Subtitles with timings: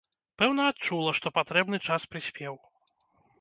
[0.41, 2.59] Пэўна, адчула, што патрэбны час прыспеў.